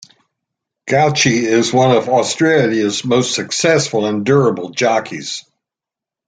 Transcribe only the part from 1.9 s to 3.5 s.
of Australia's most